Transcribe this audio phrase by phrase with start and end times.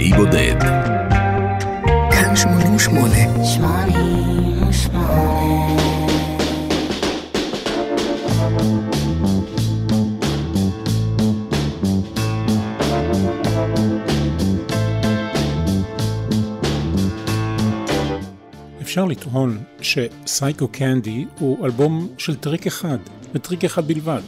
[0.00, 0.60] באי בודד.
[2.10, 3.14] כאן 88.
[3.44, 3.90] 88
[18.80, 22.98] אפשר לטעון ש Psychocandy הוא אלבום של טריק אחד,
[23.34, 24.22] וטריק אחד בלבד.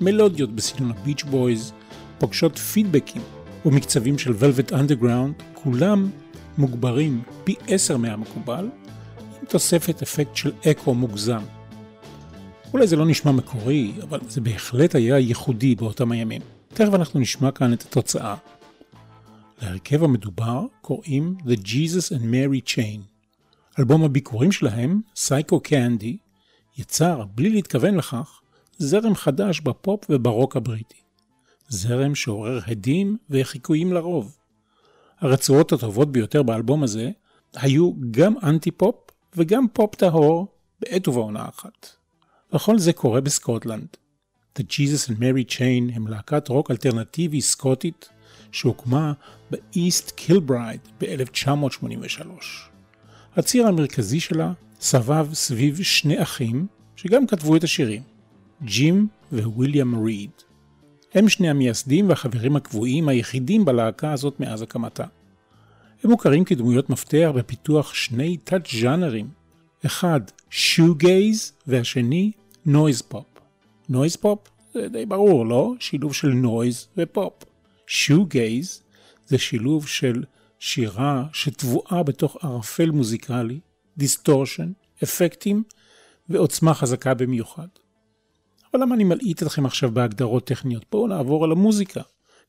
[0.00, 1.72] מלודיות בסגנון הביץ' בויז,
[2.18, 3.22] פוגשות פידבקים
[3.66, 6.10] ומקצבים של ולווט אנדרגראונד, כולם
[6.58, 8.68] מוגברים פי עשר מהמקובל,
[9.18, 11.42] עם תוספת אפקט של אקו מוגזם.
[12.72, 16.42] אולי זה לא נשמע מקורי, אבל זה בהחלט היה ייחודי באותם הימים.
[16.68, 18.36] תכף אנחנו נשמע כאן את התוצאה.
[19.62, 23.00] להרכב המדובר קוראים The Jesus and Mary Chain.
[23.78, 26.16] אלבום הביקורים שלהם, סייקו קנדי,
[26.78, 28.40] יצר, בלי להתכוון לכך,
[28.78, 31.01] זרם חדש בפופ וברוק הבריטי.
[31.72, 34.36] זרם שעורר הדים וחיקויים לרוב.
[35.20, 37.10] הרצועות הטובות ביותר באלבום הזה
[37.54, 38.94] היו גם אנטי פופ
[39.36, 40.46] וגם פופ טהור
[40.80, 41.88] בעת ובעונה אחת.
[42.52, 43.86] וכל זה קורה בסקוטלנד.
[44.58, 48.08] The Jesus and Mary Chain הם להקת רוק אלטרנטיבי סקוטית
[48.52, 49.12] שהוקמה
[49.50, 52.26] באיסט קילברייד ב-1983.
[53.36, 58.02] הציר המרכזי שלה סבב סביב שני אחים שגם כתבו את השירים,
[58.64, 60.30] ג'ים וויליאם ריד.
[61.14, 65.04] הם שני המייסדים והחברים הקבועים היחידים בלהקה הזאת מאז הקמתה.
[66.04, 69.28] הם מוכרים כדמויות מפתח בפיתוח שני תת-ז'אנרים,
[69.86, 72.32] אחד shoegaze והשני
[72.66, 73.24] noise pop.
[73.88, 74.38] noise pop
[74.74, 75.72] זה די ברור, לא?
[75.80, 77.32] שילוב של noise ופופ.
[77.86, 78.82] shoegaze
[79.26, 80.24] זה שילוב של
[80.58, 83.60] שירה שטבועה בתוך ערפל מוזיקלי,
[83.96, 84.72] distortion,
[85.02, 85.62] אפקטים
[86.28, 87.66] ועוצמה חזקה במיוחד.
[88.72, 90.84] אבל למה אני מלעיט אתכם עכשיו בהגדרות טכניות?
[90.92, 92.00] בואו נעבור על המוזיקה.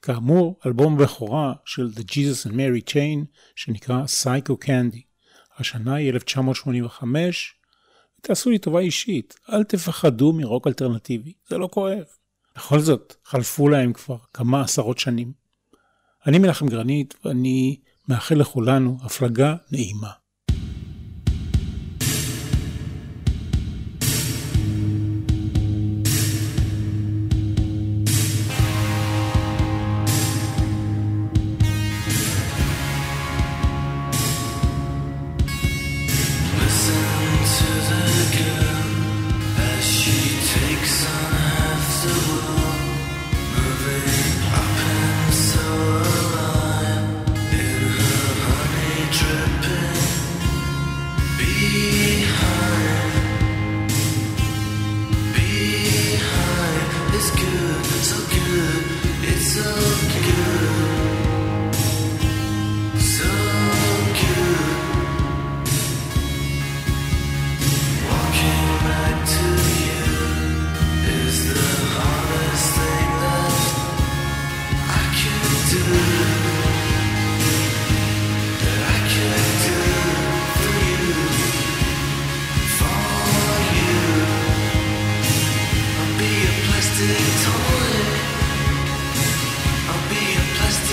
[0.01, 4.99] כאמור, אלבום בכורה של The Jesus and Mary Chain שנקרא Psychocandy.
[5.57, 7.55] השנה היא 1985,
[8.19, 12.03] ותעשו לי טובה אישית, אל תפחדו מרוק אלטרנטיבי, זה לא כואב.
[12.55, 15.31] בכל זאת, חלפו להם כבר כמה עשרות שנים.
[16.27, 20.22] אני מנחם גרנית, ואני מאחל לכולנו הפלגה נעימה.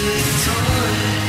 [0.01, 1.20] toy.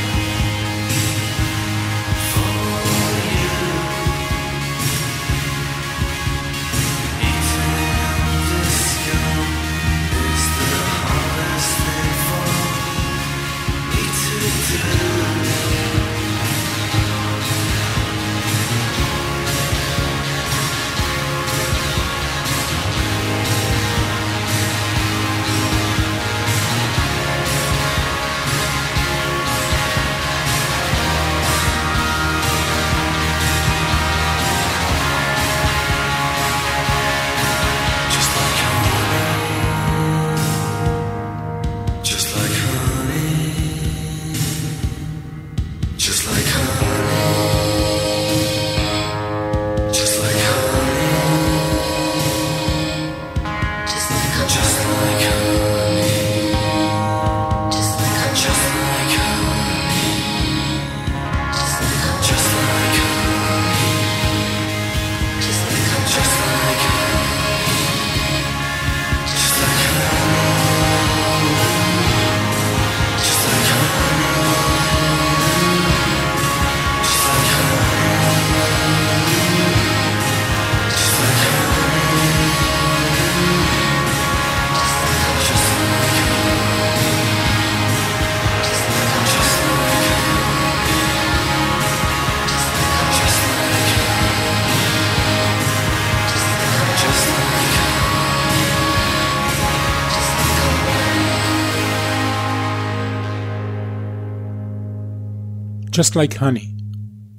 [105.96, 106.66] Just Like Honey.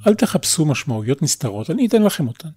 [0.07, 2.49] אל תחפשו משמעויות נסתרות, אני אתן לכם אותן.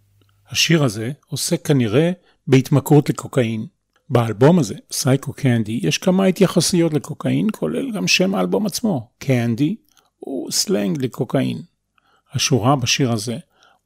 [0.50, 2.10] השיר הזה עוסק כנראה
[2.46, 3.66] בהתמכרות לקוקאין.
[4.10, 9.76] באלבום הזה, סייקו קנדי, יש כמה התייחסויות לקוקאין, כולל גם שם האלבום עצמו, קנדי,
[10.18, 11.62] הוא סלנג לקוקאין.
[12.32, 13.36] השורה בשיר הזה,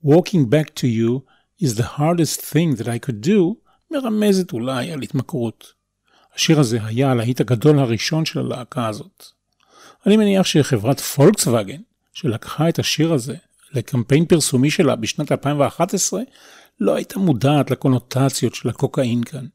[0.05, 1.21] Walking back to you
[1.65, 3.55] is the hardest thing that I could do,
[3.91, 5.73] מרמזת אולי על התמכרות.
[6.35, 9.25] השיר הזה היה הלהיט הגדול הראשון של הלהקה הזאת.
[10.07, 11.81] אני מניח שחברת פולקסווגן,
[12.13, 13.37] שלקחה את השיר הזה
[13.73, 16.21] לקמפיין פרסומי שלה בשנת 2011,
[16.81, 19.47] לא הייתה מודעת לקונוטציות של הקוקאין כאן.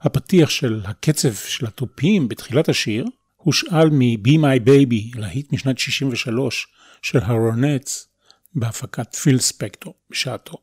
[0.00, 3.06] הפתיח של הקצב של התופים בתחילת השיר
[3.36, 6.66] הושאל מ-Be My Baby, להיט משנת 63
[7.02, 8.08] של הרונטס,
[8.54, 10.58] בהפקת פיל ספקטור בשעתו.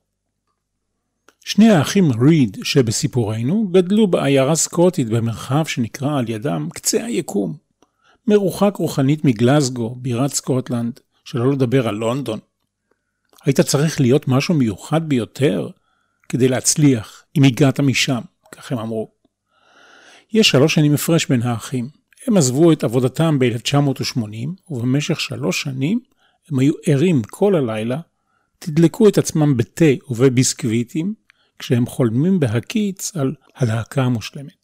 [1.45, 7.57] שני האחים ריד שבסיפורנו גדלו בעיירה סקוטית במרחב שנקרא על ידם קצה היקום.
[8.31, 12.39] מרוחק רוחנית מגלזגו, בירת סקוטלנד, שלא לדבר על לונדון.
[13.45, 15.69] היית צריך להיות משהו מיוחד ביותר
[16.29, 19.11] כדי להצליח אם הגעת משם, כך הם אמרו.
[20.33, 21.89] יש שלוש שנים הפרש בין האחים.
[22.27, 25.99] הם עזבו את עבודתם ב-1980, ובמשך שלוש שנים
[26.51, 27.99] הם היו ערים כל הלילה,
[28.59, 31.13] תדלקו את עצמם בתה ובביסקוויטים,
[31.59, 34.60] כשהם חולמים בהקיץ על הלהקה המושלמת.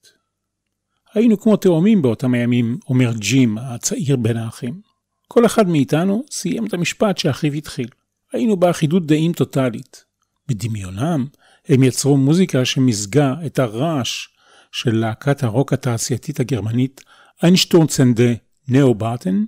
[1.13, 4.81] היינו כמו תאומים באותם הימים, אומר ג'ים, הצעיר בין האחים.
[5.27, 7.87] כל אחד מאיתנו סיים את המשפט שאחיו התחיל.
[8.33, 10.05] היינו באחידות דעים טוטאלית.
[10.47, 11.27] בדמיונם
[11.67, 14.27] הם יצרו מוזיקה שמזגה את הרעש
[14.71, 17.01] של להקת הרוק התעשייתית הגרמנית
[17.43, 18.33] איינשטורצנדה
[18.67, 19.45] נאו בארטן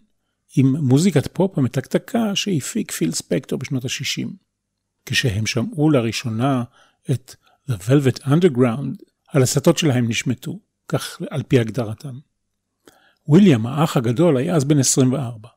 [0.56, 4.28] עם מוזיקת פופ המתקתקה שהפיק פיל ספקטור בשנות ה-60.
[5.06, 6.64] כשהם שמעו לראשונה
[7.12, 7.36] את
[7.70, 9.04] The Velvet Underground,
[9.34, 12.20] הלסתות שלהם נשמטו, כך על פי הגדרתם.
[13.30, 15.50] ויליאם, האח הגדול, היה אז בן 24.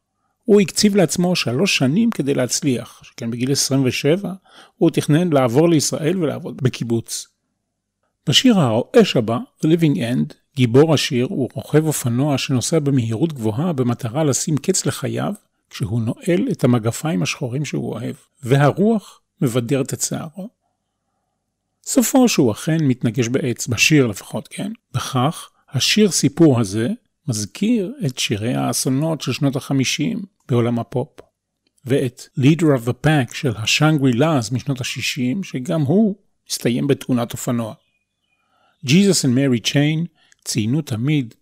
[0.45, 4.33] הוא הקציב לעצמו שלוש שנים כדי להצליח, שכן בגיל 27
[4.77, 7.27] הוא תכנן לעבור לישראל ולעבוד בקיבוץ.
[8.29, 14.25] בשיר הרועש הבא, The Living End, גיבור השיר הוא רוכב אופנוע שנוסע במהירות גבוהה במטרה
[14.25, 15.35] לשים קץ לחייו,
[15.71, 20.62] כשהוא נועל את המגפיים השחורים שהוא אוהב, והרוח מבדרת את שערו.
[21.85, 24.73] סופו שהוא אכן מתנגש בעץ, בשיר לפחות, כן?
[24.95, 26.89] בכך, השיר סיפור הזה
[27.29, 31.21] מזכיר את שירי האסונות של שנות החמישים בעולם הפופ,
[31.85, 36.17] ואת Leader of the Pack של השאנגרי לאז משנות ה-60, שגם הוא
[36.51, 37.75] מסתיים בתאונת אופנוע.
[38.87, 40.07] Jesus and Mary Chain
[40.45, 41.35] ציינו תמיד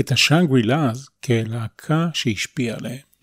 [0.00, 3.13] את השאנגרי לאז כלהקה שהשפיעה עליהם.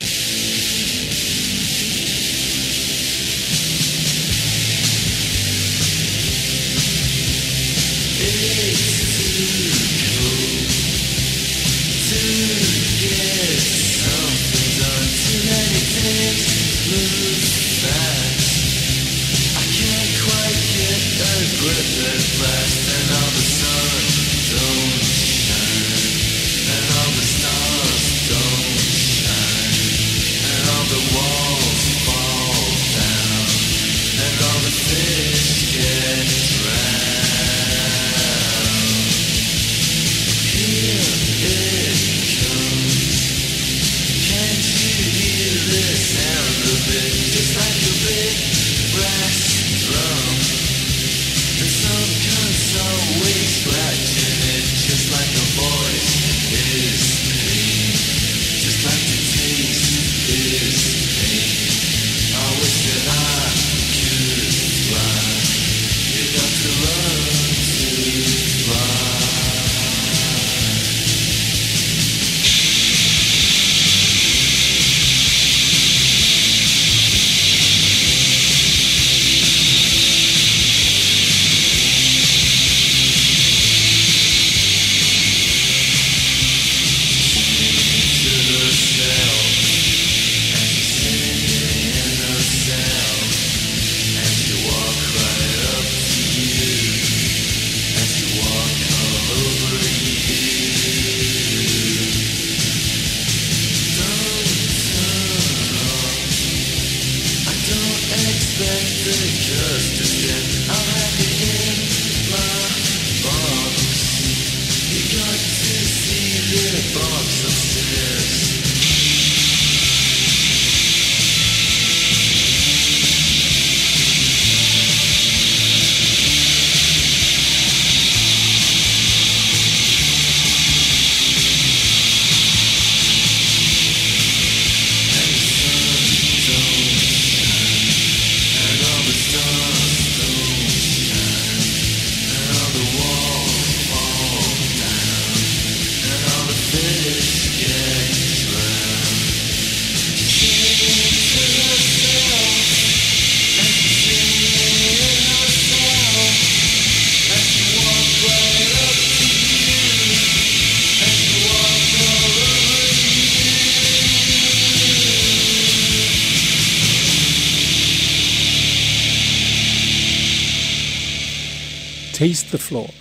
[172.21, 172.91] Taste the Floor.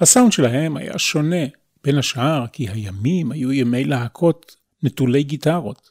[0.00, 1.44] הסאונד שלהם היה שונה,
[1.84, 5.90] בין השאר כי הימים היו ימי להקות נטולי גיטרות.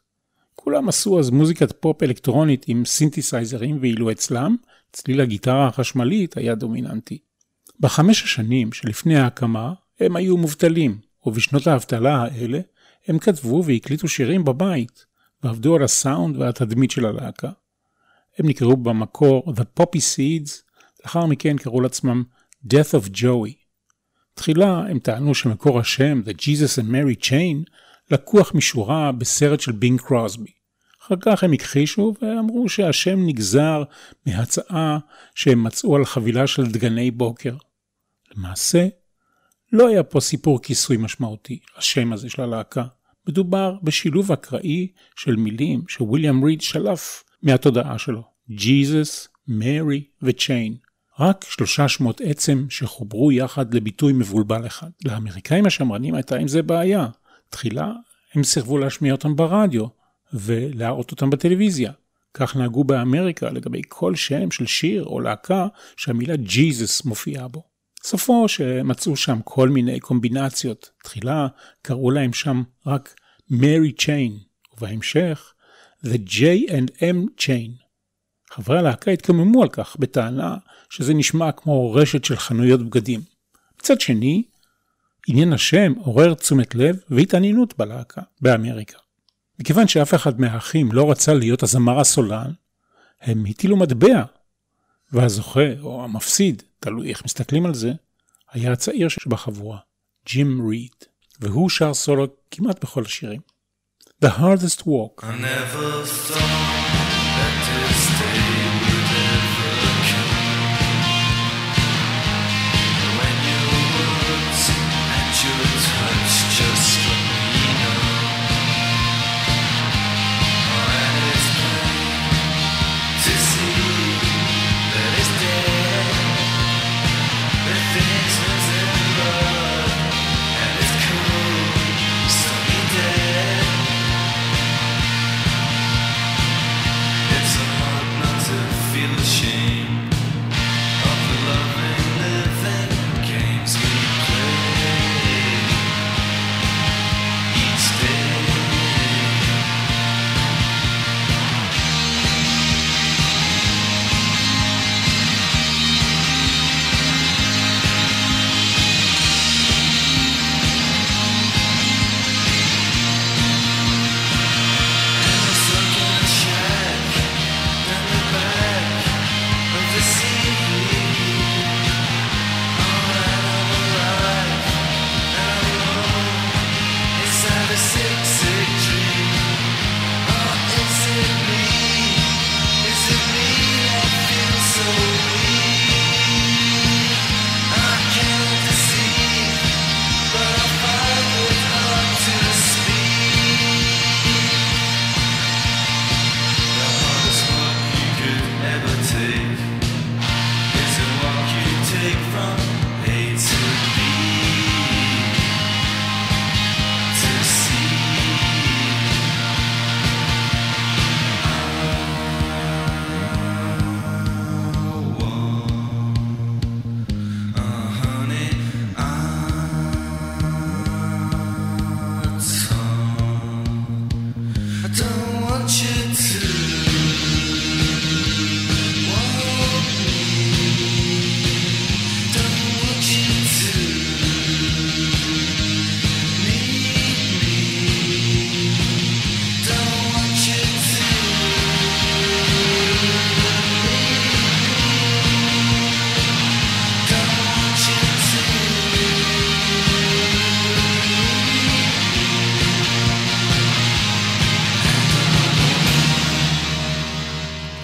[0.56, 4.56] כולם עשו אז מוזיקת פופ אלקטרונית עם סינתסייזרים, ואילו אצלם,
[4.92, 7.18] צליל הגיטרה החשמלית היה דומיננטי.
[7.80, 12.60] בחמש השנים שלפני ההקמה, הם היו מובטלים, ובשנות האבטלה האלה,
[13.08, 15.06] הם כתבו והקליטו שירים בבית,
[15.44, 17.52] ועבדו על הסאונד והתדמית של הלהקה.
[18.38, 20.73] הם נקראו במקור The Poppy Seeds,
[21.04, 22.24] לאחר מכן קראו לעצמם
[22.66, 23.54] Death of Joey.
[24.34, 27.72] תחילה הם טענו שמקור השם The Jesus and Mary Chain
[28.12, 30.52] לקוח משורה בסרט של בינג קרוסבי.
[31.02, 33.84] אחר כך הם הכחישו ואמרו שהשם נגזר
[34.26, 34.98] מהצעה
[35.36, 37.56] שהם מצאו על חבילה של דגני בוקר.
[38.36, 38.88] למעשה,
[39.72, 42.84] לא היה פה סיפור כיסוי משמעותי, השם הזה של הלהקה.
[43.28, 48.24] מדובר בשילוב אקראי של מילים שוויליאם ריד שלף מהתודעה שלו.
[48.50, 50.76] ג'יזוס, מרי וצ'יין.
[51.24, 54.90] רק שלושה שמות עצם שחוברו יחד לביטוי מבולבל אחד.
[55.06, 57.08] לאמריקאים השמרנים הייתה עם זה בעיה.
[57.50, 57.92] תחילה
[58.34, 59.86] הם סירבו להשמיע אותם ברדיו
[60.34, 61.92] ולהראות אותם בטלוויזיה.
[62.34, 67.64] כך נהגו באמריקה לגבי כל שם של שיר או להקה שהמילה ג'יזוס מופיעה בו.
[68.04, 70.90] סופו שמצאו שם כל מיני קומבינציות.
[71.04, 71.48] תחילה
[71.82, 73.16] קראו להם שם רק
[73.50, 74.38] מרי צ'יין,
[74.78, 75.54] ובהמשך
[76.06, 77.06] The J and
[77.40, 77.83] Chain.
[78.56, 80.58] חברי הלהקה התקוממו על כך בטענה
[80.90, 83.22] שזה נשמע כמו רשת של חנויות בגדים.
[83.80, 84.44] מצד שני,
[85.28, 88.98] עניין השם עורר תשומת לב והתעניינות בלהקה באמריקה.
[89.60, 92.52] מכיוון שאף אחד מהאחים לא רצה להיות הזמר הסולן,
[93.22, 94.24] הם הטילו מטבע,
[95.12, 97.94] והזוכה או המפסיד, תלוי איך מסתכלים על זה,
[98.52, 99.78] היה הצעיר שבחבורה,
[100.26, 100.96] ג'ים ריד,
[101.40, 103.42] והוא שר סולו כמעט בכל השירים.
[104.26, 105.24] The hardest walk.
[105.24, 106.93] I never thought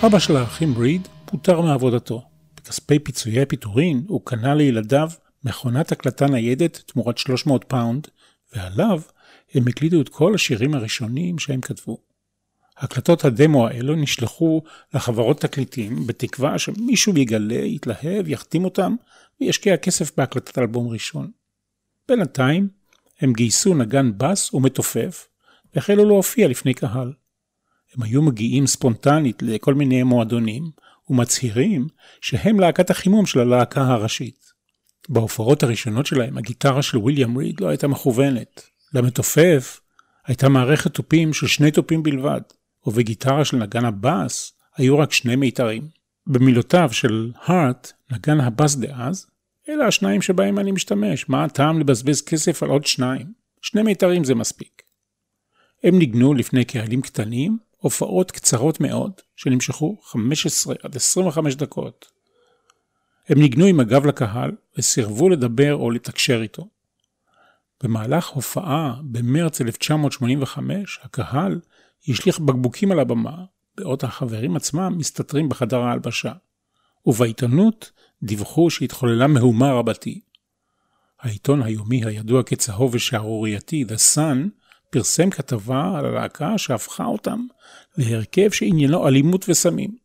[0.09, 2.23] אבא של האחים ריד פוטר מעבודתו.
[2.55, 5.09] בכספי פיצויי פיטורין הוא קנה לילדיו
[5.43, 8.07] מכונת הקלטה ניידת תמורת 300 פאונד,
[8.55, 9.01] ועליו
[9.53, 11.97] הם הקליטו את כל השירים הראשונים שהם כתבו.
[12.77, 14.61] הקלטות הדמו האלו נשלחו
[14.93, 18.95] לחברות תקליטים בתקווה שמישהו יגלה, יתלהב, יחתים אותם
[19.41, 21.31] וישקיע כסף בהקלטת אלבום ראשון.
[22.07, 22.69] בינתיים
[23.21, 25.27] הם גייסו נגן בס ומתופף
[25.75, 27.13] והחלו להופיע לפני קהל.
[27.95, 30.71] הם היו מגיעים ספונטנית לכל מיני מועדונים,
[31.09, 31.87] ומצהירים
[32.21, 34.53] שהם להקת החימום של הלהקה הראשית.
[35.09, 38.61] בהופעות הראשונות שלהם הגיטרה של ויליאם ריד לא הייתה מכוונת.
[38.93, 39.81] למתופף
[40.25, 42.41] הייתה מערכת תופים של שני תופים בלבד,
[42.85, 45.87] ובגיטרה של נגן הבאס היו רק שני מיתרים.
[46.27, 49.27] במילותיו של הארט, נגן הבאס דאז,
[49.69, 53.33] אלה השניים שבהם אני משתמש, מה הטעם לבזבז כסף על עוד שניים?
[53.61, 54.81] שני מיתרים זה מספיק.
[55.83, 62.11] הם ניגנו לפני קהלים קטנים, הופעות קצרות מאוד, שנמשכו 15 עד 25 דקות.
[63.29, 66.67] הם ניגנו עם הגב לקהל וסירבו לדבר או לתקשר איתו.
[67.83, 71.59] במהלך הופעה במרץ 1985, הקהל
[72.07, 73.45] השליך בקבוקים על הבמה,
[73.77, 76.31] בעוד החברים עצמם מסתתרים בחדר ההלבשה.
[77.05, 77.91] ובעיתונות
[78.23, 80.21] דיווחו שהתחוללה מהומה רבתי.
[81.19, 84.49] העיתון היומי הידוע כצהוב ושערורייתי, The Sun,
[84.89, 87.39] פרסם כתבה על הלהקה שהפכה אותם
[87.97, 89.97] להרכב שעניינו אלימות וסמים.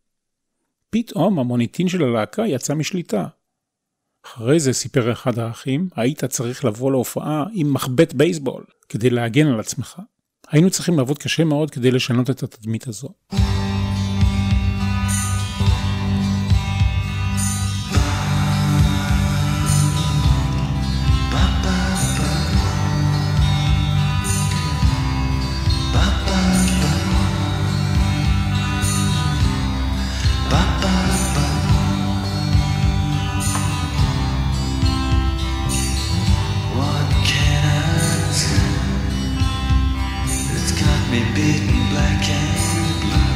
[0.91, 3.27] פתאום המוניטין של הלהקה יצא משליטה.
[4.27, 9.61] אחרי זה סיפר אחד האחים, היית צריך לבוא להופעה עם מחבט בייסבול כדי להגן על
[9.61, 10.01] עצמך.
[10.49, 13.09] היינו צריכים לעבוד קשה מאוד כדי לשנות את התדמית הזו.
[41.55, 43.31] written black and blue.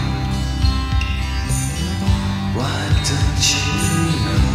[2.56, 3.66] Why don't you
[4.24, 4.46] know?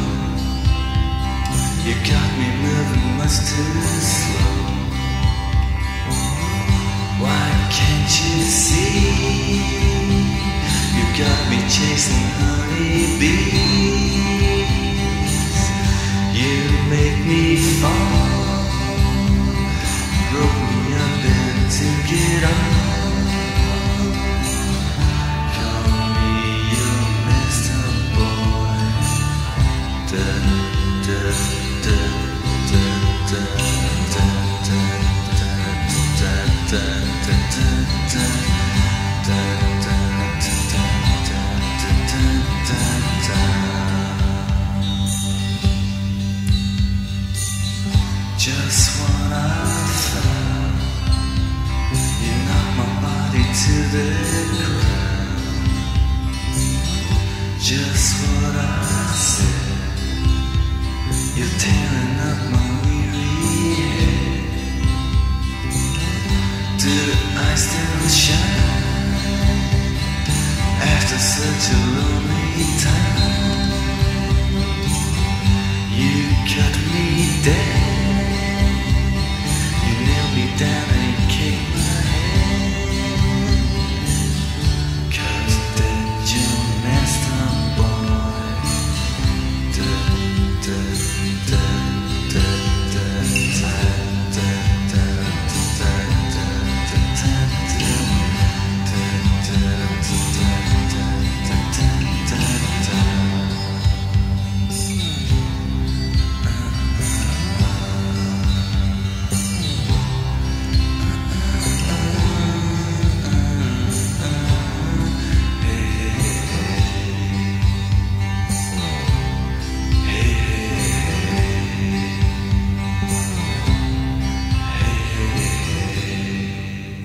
[1.85, 3.75] You got me moving much too
[4.15, 4.55] slow.
[7.23, 7.45] Why
[7.77, 8.99] can't you see?
[10.95, 13.33] You got me chasing honeybees.
[16.39, 16.55] You
[16.89, 17.43] make me
[17.79, 18.31] fall.
[20.31, 22.62] Broke me up and to get.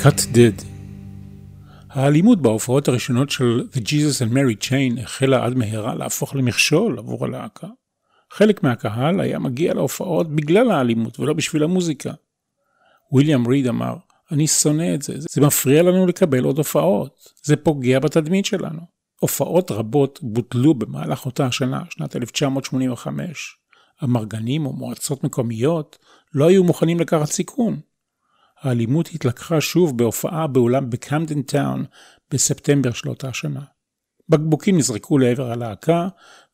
[0.08, 0.64] Cut Dead.
[1.90, 7.24] האלימות בהופעות הראשונות של The Jesus and Mary Chain החלה עד מהרה להפוך למכשול עבור
[7.24, 7.66] הלהקה.
[8.32, 12.12] חלק מהקהל היה מגיע להופעות בגלל האלימות ולא בשביל המוזיקה.
[13.12, 13.96] ויליאם ריד אמר,
[14.32, 18.80] אני שונא את זה, זה מפריע לנו לקבל עוד הופעות, זה פוגע בתדמית שלנו.
[19.20, 23.56] הופעות רבות בוטלו במהלך אותה השנה, שנת 1985.
[24.04, 25.98] אמרגנים או מועצות מקומיות
[26.34, 27.80] לא היו מוכנים לקחת סיכון,
[28.62, 31.84] האלימות התלקחה שוב בהופעה באולם בקמדן טאון
[32.30, 33.62] בספטמבר של אותה שנה.
[34.28, 36.08] בקבוקים נזרקו לעבר הלהקה,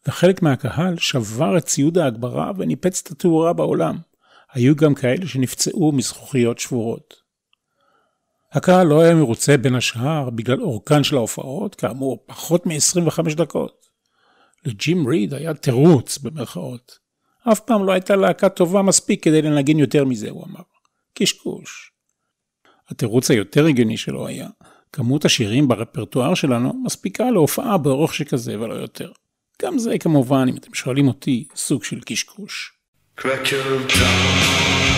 [0.08, 3.98] וחלק מהקהל שבר את ציוד ההגברה וניפץ את התאורה בעולם.
[4.52, 7.14] היו גם כאלה שנפצעו מזכוכיות שבורות.
[8.52, 13.86] הקהל לא היה מרוצה בין השאר בגלל אורכן של ההופעות, כאמור פחות מ-25 דקות.
[14.64, 16.98] לג'ים ריד היה תירוץ במרכאות.
[17.52, 20.62] אף פעם לא הייתה להקה טובה מספיק כדי לנגן יותר מזה, הוא אמר.
[21.14, 21.93] קשקוש.
[22.94, 24.48] התירוץ היותר הגיוני שלו היה,
[24.92, 29.12] כמות השירים ברפרטואר שלנו מספיקה להופעה באורך שכזה ולא יותר.
[29.62, 32.72] גם זה כמובן, אם אתם שואלים אותי, סוג של קשקוש.
[33.20, 34.93] Taste of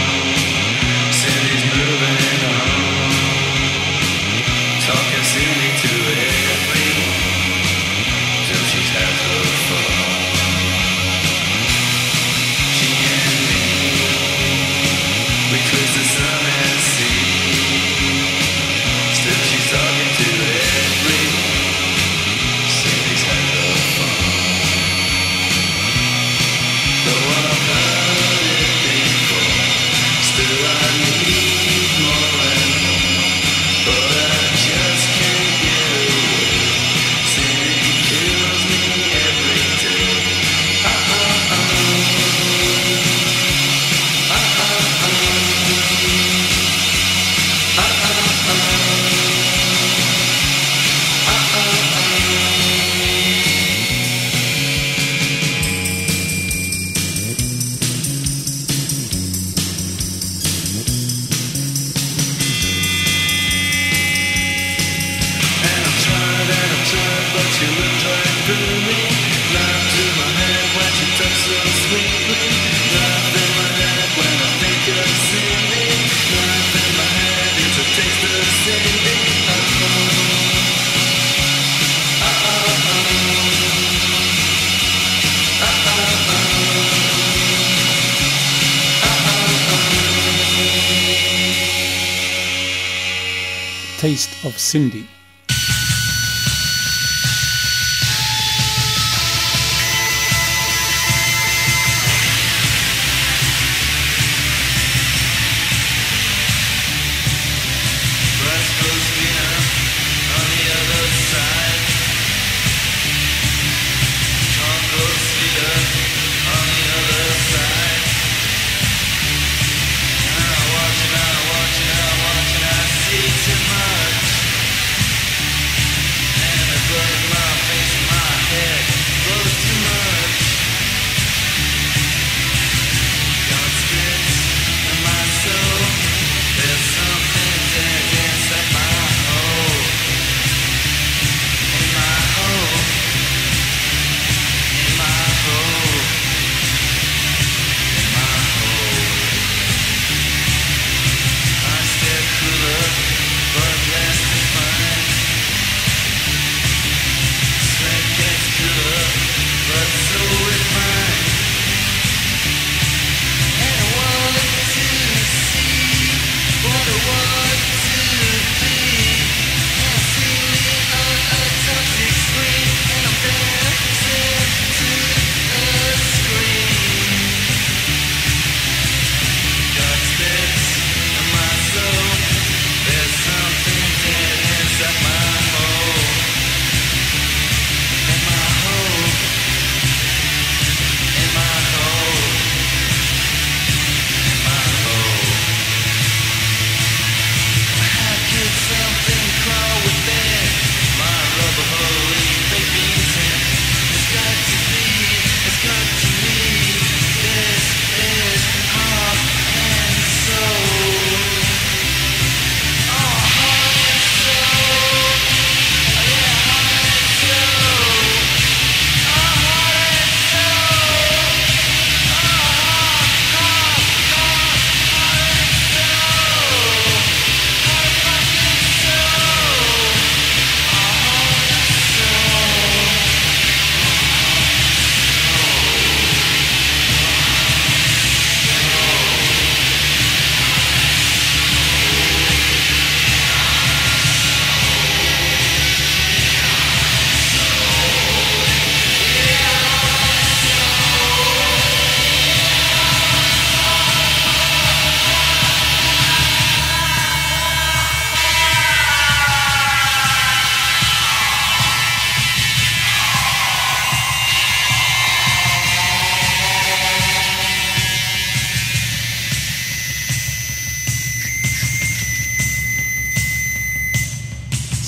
[94.67, 95.16] Cindy.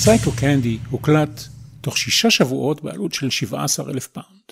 [0.09, 1.41] Psychocandy הוקלט
[1.81, 4.43] תוך שישה שבועות בעלות של 17 אלף פאונד.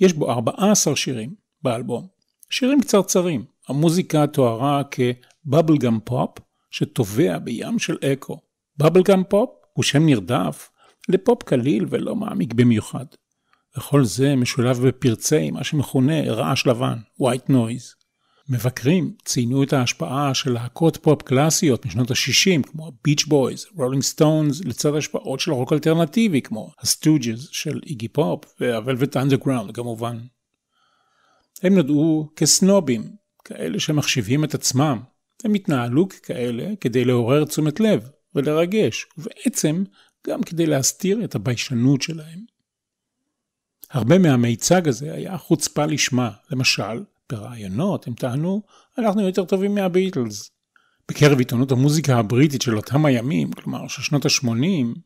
[0.00, 2.06] יש בו 14 שירים באלבום,
[2.50, 6.30] שירים קצרצרים, המוזיקה תוארה כ bubblegum pop
[6.70, 8.40] שטובע בים של אקו.
[8.76, 10.70] bubblegum pop הוא שם נרדף
[11.08, 13.06] לפופ קליל ולא מעמיק במיוחד.
[13.78, 18.01] וכל זה משולב בפרצי מה שמכונה רעש לבן, white noise.
[18.48, 24.60] מבקרים ציינו את ההשפעה של להקות פופ קלאסיות משנות ה-60 כמו ביץ' בויז, רולינג סטונס,
[24.64, 30.18] לצד השפעות של רוק אלטרנטיבי כמו הסטוג'ז של איגי פופ והוולבט אנדרגראונד כמובן.
[31.62, 33.02] הם נודעו כסנובים,
[33.44, 35.00] כאלה שמחשיבים את עצמם.
[35.44, 39.84] הם התנהלו ככאלה כדי לעורר תשומת לב ולרגש, ובעצם
[40.26, 42.44] גם כדי להסתיר את הביישנות שלהם.
[43.90, 48.62] הרבה מהמיצג הזה היה חוצפה לשמה, למשל, ברעיונות הם טענו,
[48.98, 50.50] אנחנו יותר טובים מהביטלס.
[51.08, 54.98] בקרב עיתונות המוזיקה הבריטית של אותם הימים, כלומר של שנות ה-80,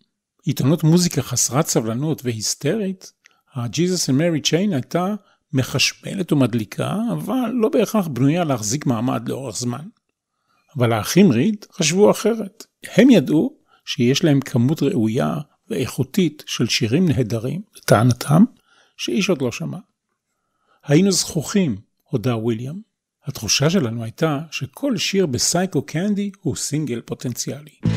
[0.45, 3.13] עיתונות מוזיקה חסרת סבלנות והיסטרית,
[3.55, 5.15] ה-Jesus and Mary Chain הייתה
[5.53, 9.85] מחשמלת ומדליקה, אבל לא בהכרח בנויה להחזיק מעמד לאורך זמן.
[10.77, 12.65] אבל האחים ריד חשבו אחרת.
[12.95, 15.35] הם ידעו שיש להם כמות ראויה
[15.71, 18.45] ואיכותית של שירים נהדרים, לטענתם,
[18.97, 19.79] שאיש עוד לא שמע.
[20.85, 21.86] היינו זכוכים,
[22.17, 22.81] הודה וויליאם.
[23.25, 27.96] התחושה שלנו הייתה שכל שיר בסייקו קנדי הוא סינגל פוטנציאלי.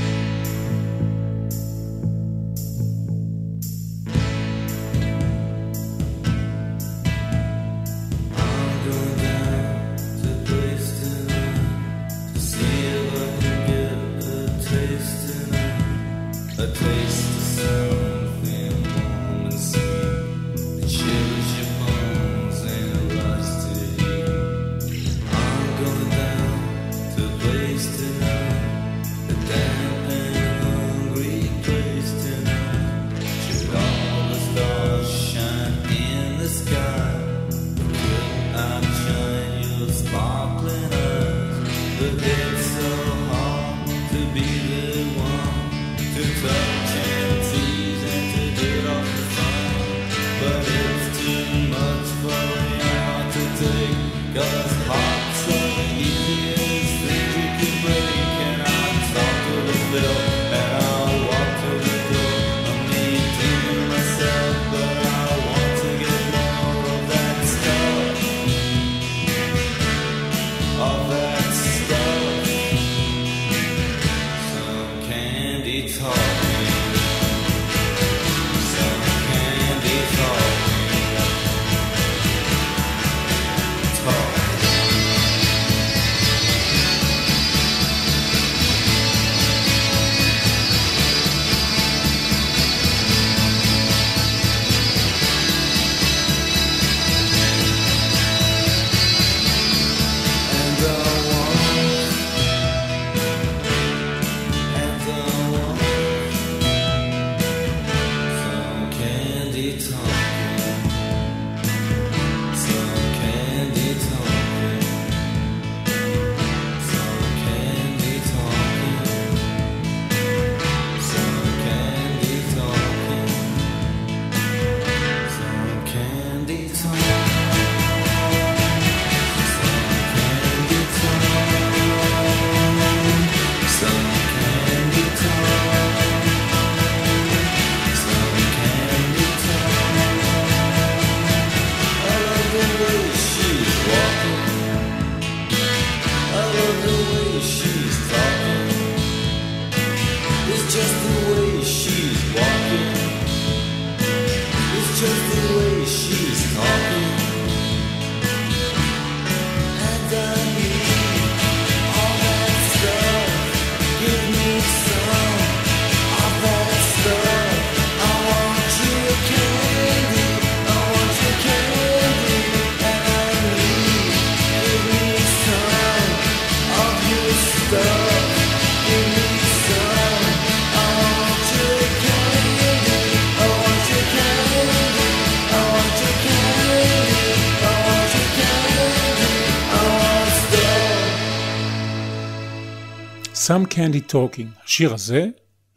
[193.50, 195.28] Some Candy Talking, השיר הזה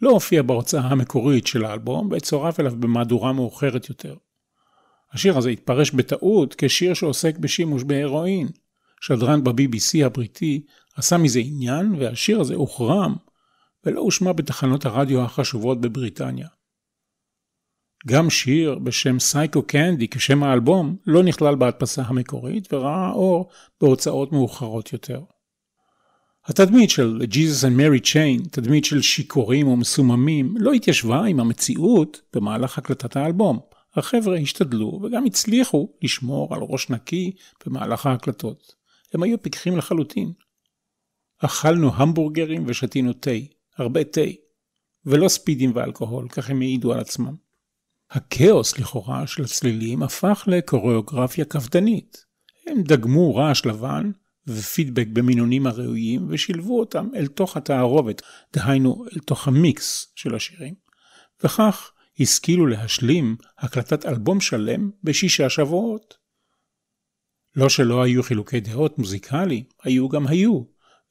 [0.03, 4.17] לא הופיע בהוצאה המקורית של האלבום וצורף אליו במהדורה מאוחרת יותר.
[5.13, 8.49] השיר הזה התפרש בטעות כשיר שעוסק בשימוש בהרואין.
[9.01, 10.65] שדרן ב-BBC הבריטי
[10.97, 13.15] עשה מזה עניין והשיר הזה הוחרם
[13.85, 16.49] ולא הושמע בתחנות הרדיו החשובות בבריטניה.
[18.07, 24.93] גם שיר בשם סייקו קנדי כשם האלבום לא נכלל בהדפסה המקורית וראה אור בהוצאות מאוחרות
[24.93, 25.21] יותר.
[26.45, 32.79] התדמית של Jesus and Mary Chain, תדמית של שיכורים ומסוממים, לא התיישבה עם המציאות במהלך
[32.79, 33.61] הקלטת האלבום.
[33.95, 37.33] החבר'ה השתדלו וגם הצליחו לשמור על ראש נקי
[37.67, 38.75] במהלך ההקלטות.
[39.15, 40.33] הם היו פיקחים לחלוטין.
[41.39, 43.31] אכלנו המבורגרים ושתינו תה,
[43.79, 44.21] הרבה תה,
[45.07, 47.35] ולא ספידים ואלכוהול, כך הם העידו על עצמם.
[48.11, 52.25] הכאוס לכאורה של הצלילים הפך לקוריאוגרפיה קפדנית.
[52.67, 54.11] הם דגמו רעש לבן
[54.47, 60.75] ופידבק במינונים הראויים ושילבו אותם אל תוך התערובת, דהיינו אל תוך המיקס של השירים.
[61.45, 66.15] וכך השכילו להשלים הקלטת אלבום שלם בשישה שבועות.
[67.57, 70.63] לא שלא היו חילוקי דעות מוזיקליים, היו גם היו,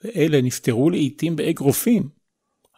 [0.03, 2.09] ואלה נפתרו לעיתים באגרופים.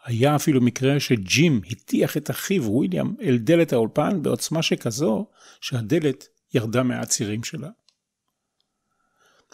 [0.05, 5.27] היה אפילו מקרה שג'ים הטיח את אחיו וויליאם אל דלת האולפן בעוצמה שכזו,
[5.61, 7.69] שהדלת ירדה מהצירים שלה.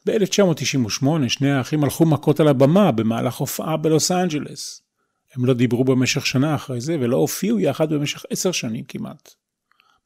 [0.05, 4.81] ב-1998 שני האחים הלכו מכות על הבמה במהלך הופעה בלוס אנג'לס.
[5.35, 9.33] הם לא דיברו במשך שנה אחרי זה ולא הופיעו יחד במשך עשר שנים כמעט.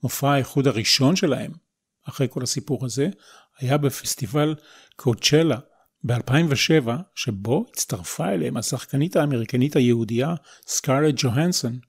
[0.03, 1.51] מופע האיחוד הראשון שלהם,
[2.09, 3.09] אחרי כל הסיפור הזה,
[3.59, 4.55] היה בפסטיבל
[4.95, 5.57] קוצ'לה
[6.03, 10.35] ב-2007, שבו הצטרפה אליהם השחקנית האמריקנית היהודייה
[10.67, 11.79] סקארלט ג'והנסון,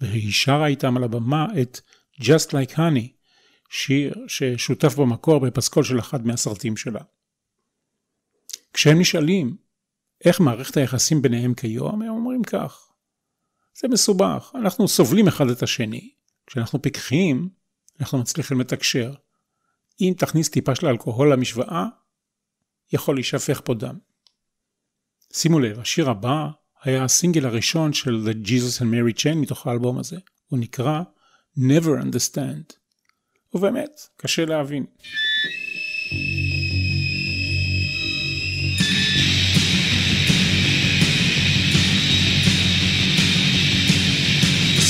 [0.00, 1.80] והיא שרה איתם על הבמה את
[2.20, 3.08] Just Like Honey,
[3.70, 7.00] שיר ששותף במקור בפסקול של אחד מהסרטים שלה.
[8.76, 9.56] כשהם נשאלים
[10.24, 12.88] איך מערכת היחסים ביניהם כיום, הם אומרים כך:
[13.80, 16.10] זה מסובך, אנחנו סובלים אחד את השני.
[16.46, 17.48] כשאנחנו פיקחים,
[18.00, 19.14] אנחנו מצליחים לתקשר.
[20.00, 21.86] אם תכניס טיפה של אלכוהול למשוואה,
[22.92, 23.98] יכול להישפך פה דם.
[25.32, 26.48] שימו לב, השיר הבא
[26.82, 30.16] היה הסינגל הראשון של The Jesus and Mary Chain מתוך האלבום הזה.
[30.46, 31.02] הוא נקרא
[31.58, 32.74] Never Understand.
[33.54, 34.86] ובאמת, קשה להבין.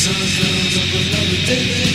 [0.07, 1.86] sunshines of another day.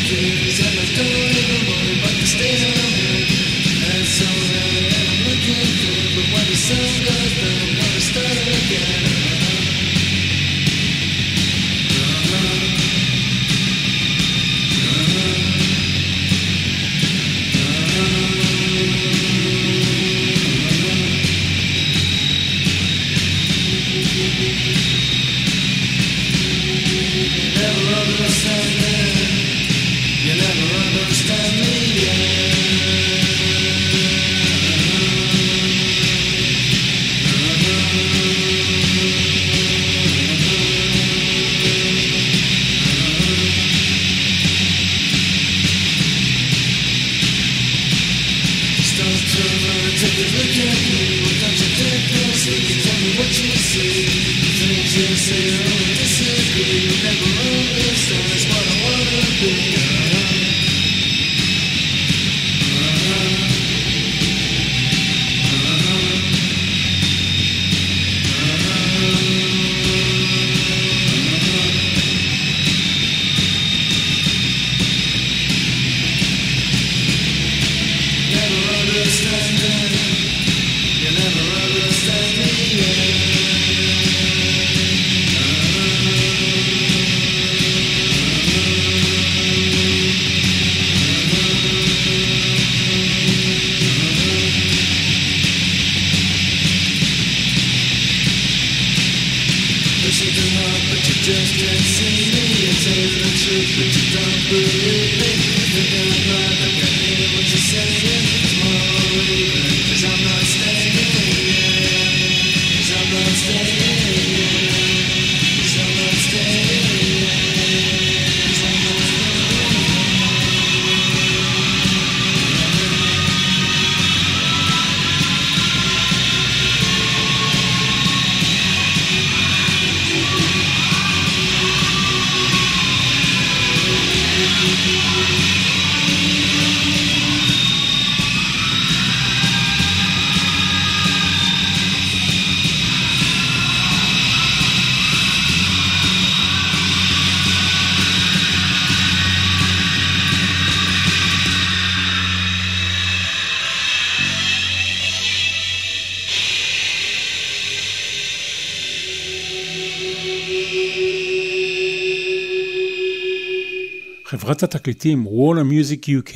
[164.52, 166.34] חברת התקליטים וורנר מיוזיק UK,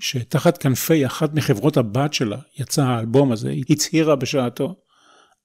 [0.00, 4.76] שתחת כנפי אחת מחברות הבת שלה יצא האלבום הזה, הצהירה בשעתו,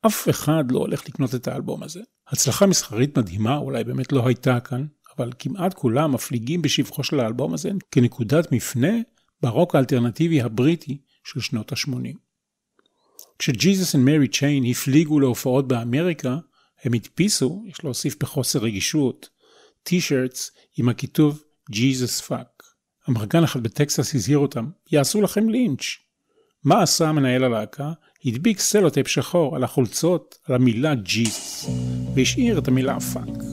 [0.05, 2.01] אף אחד לא הולך לקנות את האלבום הזה.
[2.27, 4.85] הצלחה מסחרית מדהימה אולי באמת לא הייתה כאן,
[5.17, 8.93] אבל כמעט כולם מפליגים בשבחו של האלבום הזה כנקודת מפנה
[9.41, 12.17] ברוק האלטרנטיבי הבריטי של שנות ה-80.
[13.39, 16.37] כשג'יזוס ומרי צ'יין הפליגו להופעות באמריקה,
[16.83, 19.29] הם הדפיסו, יש להוסיף בחוסר רגישות,
[19.83, 22.63] T-shirts עם הכיתוב Jesus fuck.
[23.07, 25.83] אמרגן אחד בטקסס הזהיר אותם, יעשו לכם לינץ'.
[26.63, 27.91] מה עשה מנהל הלהקה?
[28.25, 31.65] הדביק סלוטייפ שחור על החולצות, על המילה ג'יזוס,
[32.15, 33.52] והשאיר את המילה fuck.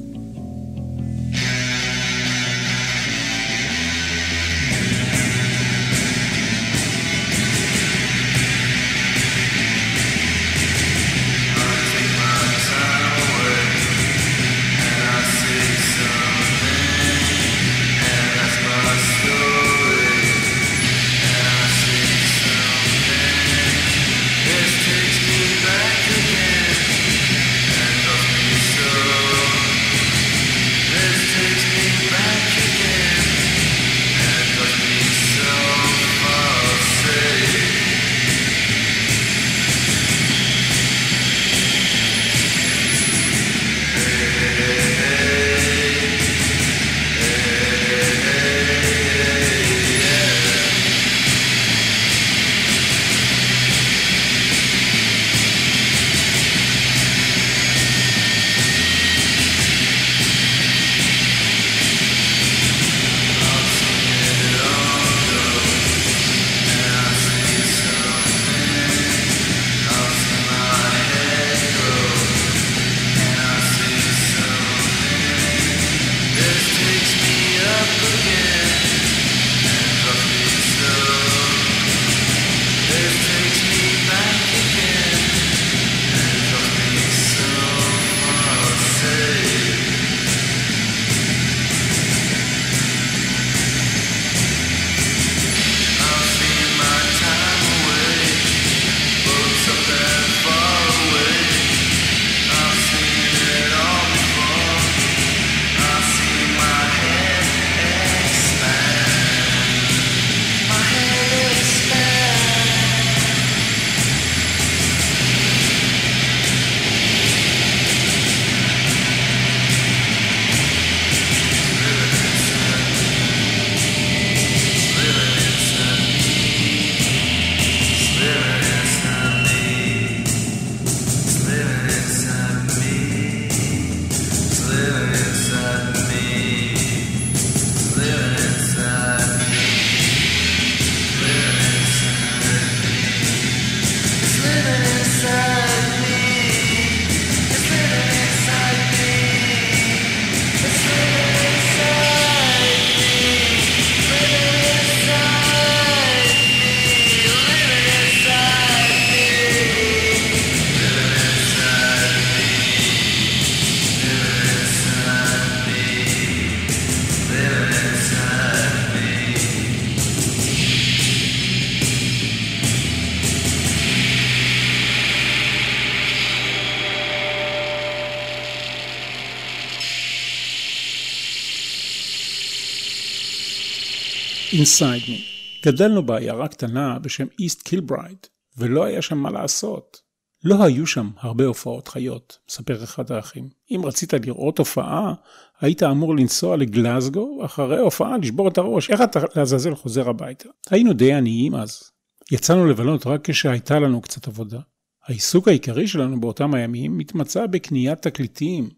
[184.71, 185.21] Inside Me.
[185.67, 190.01] גדלנו בעיירה קטנה בשם איסט קילברייד, ולא היה שם מה לעשות.
[190.45, 193.49] לא היו שם הרבה הופעות חיות, מספר אחד האחים.
[193.71, 195.15] אם רצית לראות הופעה,
[195.61, 200.49] היית אמור לנסוע לגלזגו, ואחרי הופעה לשבור את הראש, איך אתה לעזאזל חוזר הביתה?
[200.71, 201.83] היינו די עניים אז.
[202.31, 204.61] יצאנו לבלות רק כשהייתה לנו קצת עבודה.
[205.07, 208.71] העיסוק העיקרי שלנו באותם הימים מתמצא בקניית תקליטים,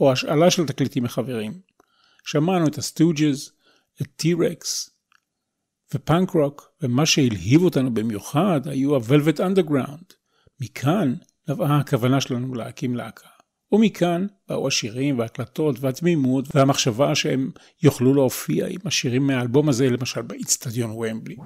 [0.00, 1.52] או השאלה של תקליטים מחברים.
[2.24, 3.52] שמענו את הסטוג'ז,
[4.02, 4.91] את טי-רקס,
[5.94, 10.14] ופאנק רוק, ומה שהלהיב אותנו במיוחד היו ה-Velvet Underground.
[10.60, 11.14] מכאן
[11.48, 13.28] נבעה הכוונה שלנו להקים להקה.
[13.72, 17.50] ומכאן באו השירים וההקלטות והתמימות והמחשבה שהם
[17.82, 21.36] יוכלו להופיע עם השירים מהאלבום הזה למשל באיצטדיון ומבלי.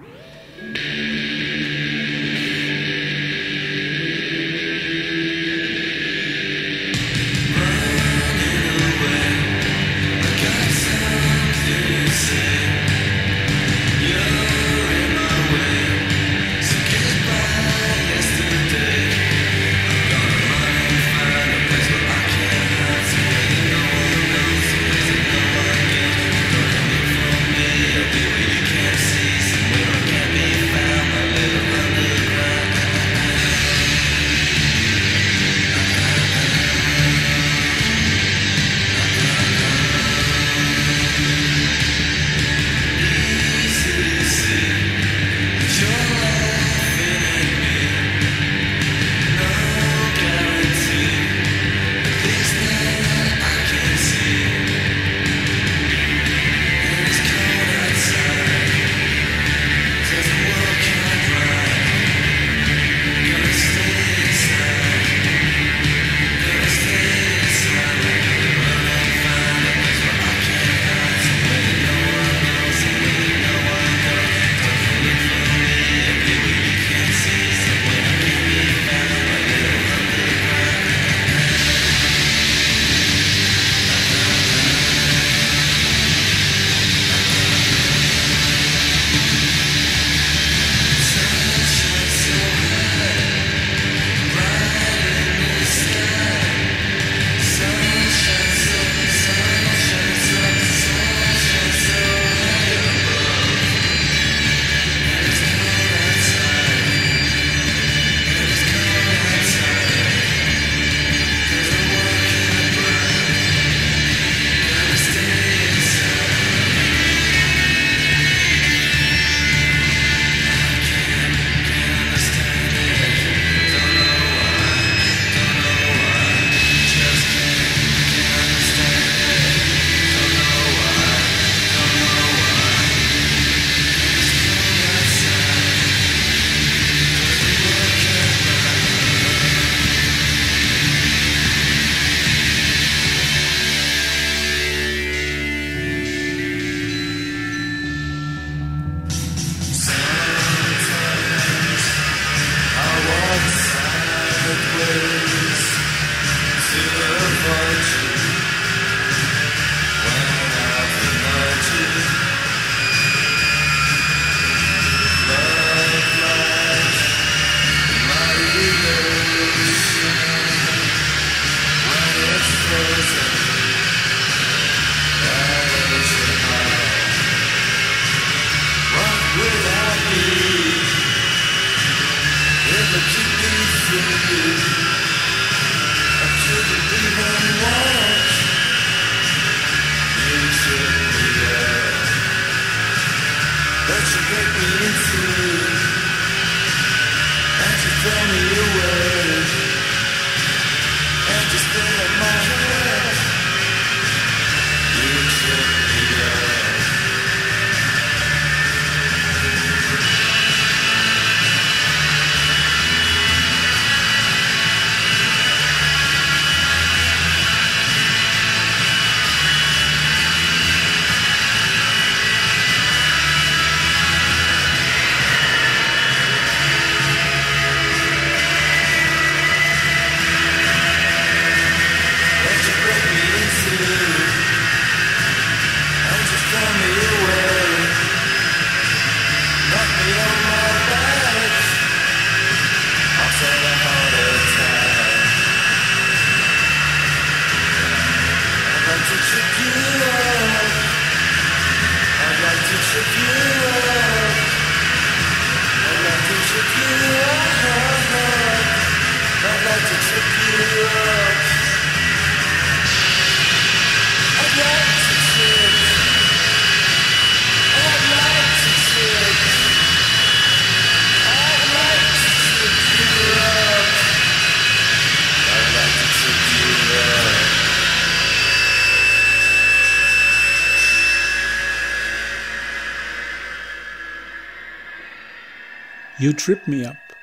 [286.26, 287.14] You Trip Me Up.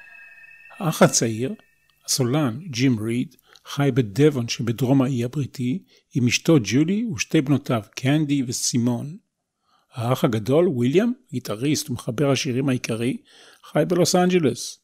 [0.80, 1.54] האח הצעיר,
[2.06, 3.36] הסולן, ג'ים ריד,
[3.66, 5.84] חי בדבון שבדרום האי הבריטי,
[6.14, 9.18] עם אשתו ג'ולי ושתי בנותיו, קנדי וסימון.
[9.94, 13.18] האח הגדול, ויליאם, גיטריסט ומחבר השירים העיקרי,
[13.64, 14.80] חי בלוס אנג'לס.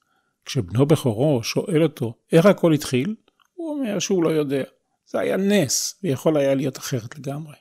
[0.46, 3.16] כשבנו בכורו שואל אותו איך הכל התחיל,
[3.54, 4.64] הוא אומר שהוא לא יודע.
[5.08, 7.56] זה היה נס, ויכול היה להיות אחרת לגמרי.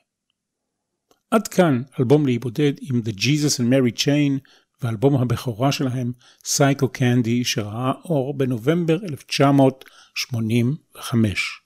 [1.31, 4.49] עד כאן אלבום להיבודד עם The Jesus and Mary Chain
[4.81, 6.11] ואלבום הבכורה שלהם,
[6.45, 11.61] סייקו קנדי, שראה אור בנובמבר 1985.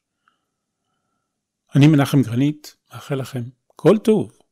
[1.75, 3.43] אני מנחם גרנית, מאחל לכם
[3.75, 4.42] כל טוב.